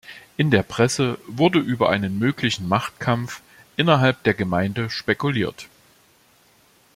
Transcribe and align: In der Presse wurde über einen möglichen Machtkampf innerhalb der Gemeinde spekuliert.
In 0.35 0.49
der 0.49 0.63
Presse 0.63 1.19
wurde 1.27 1.59
über 1.59 1.89
einen 1.91 2.17
möglichen 2.17 2.67
Machtkampf 2.67 3.43
innerhalb 3.77 4.23
der 4.23 4.33
Gemeinde 4.33 4.89
spekuliert. 4.89 5.67